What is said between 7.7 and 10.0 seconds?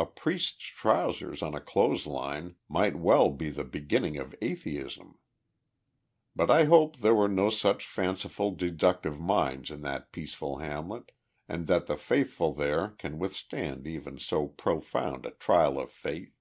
fanciful deductive minds in